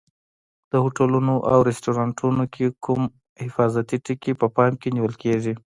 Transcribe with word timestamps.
د 0.71 0.73
هوټلونو 0.83 1.33
او 1.51 1.59
رستورانتونو 1.69 2.43
کې 2.53 2.65
کوم 2.85 3.01
حفاظتي 3.43 3.97
ټکي 4.05 4.31
په 4.41 4.47
پام 4.55 4.73
کې 4.81 4.89
نیول 4.95 5.13
کېږي؟ 5.23 5.53